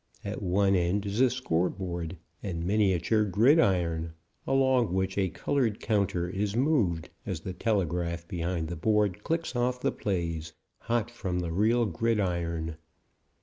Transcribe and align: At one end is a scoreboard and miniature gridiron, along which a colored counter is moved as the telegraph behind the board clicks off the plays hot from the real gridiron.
At 0.25 0.41
one 0.41 0.73
end 0.75 1.05
is 1.05 1.21
a 1.21 1.29
scoreboard 1.29 2.17
and 2.41 2.65
miniature 2.65 3.23
gridiron, 3.23 4.13
along 4.47 4.93
which 4.93 5.15
a 5.15 5.29
colored 5.29 5.79
counter 5.79 6.27
is 6.27 6.55
moved 6.55 7.11
as 7.23 7.41
the 7.41 7.53
telegraph 7.53 8.27
behind 8.27 8.69
the 8.69 8.75
board 8.75 9.23
clicks 9.23 9.55
off 9.55 9.79
the 9.79 9.91
plays 9.91 10.53
hot 10.79 11.11
from 11.11 11.37
the 11.37 11.51
real 11.51 11.85
gridiron. 11.85 12.77